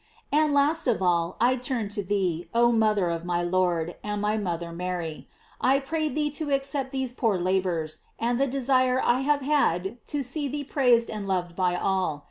And 0.31 0.51
last 0.51 0.87
of 0.87 0.99
all, 0.99 1.37
I 1.39 1.57
turn 1.57 1.87
to 1.89 2.01
thee, 2.01 2.49
oh 2.55 2.71
mother 2.71 3.11
of 3.11 3.23
my 3.23 3.43
Lord, 3.43 3.97
and 4.03 4.19
my 4.19 4.35
mother 4.35 4.71
Mary. 4.73 5.27
I 5.61 5.79
pray 5.79 6.09
thee 6.09 6.31
to 6.31 6.49
accept 6.51 6.89
these 6.89 7.15
my 7.15 7.19
poor 7.19 7.37
labors, 7.37 7.99
and 8.17 8.39
the 8.41 8.47
desire 8.47 8.99
I 8.99 9.19
have 9.19 9.41
had 9.41 10.03
to 10.07 10.23
see 10.23 10.47
thee 10.47 10.63
praised 10.63 11.11
and 11.11 11.27
loved 11.27 11.55
by 11.55 11.75
all. 11.75 12.19